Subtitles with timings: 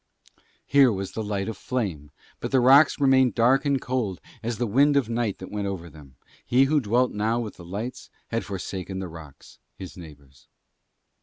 [0.65, 2.09] Here was the light of flame
[2.39, 5.91] but the rocks remained dark and cold as the wind of night that went over
[5.91, 10.47] them, he who dwelt now with the lights had forsaken the rocks, his neighbours.